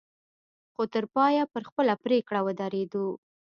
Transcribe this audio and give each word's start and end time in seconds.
خو 0.73 0.83
تر 0.93 1.03
پايه 1.15 1.43
پر 1.53 1.61
خپله 1.69 1.93
پرېکړه 2.03 2.39
ودرېدو. 2.43 3.07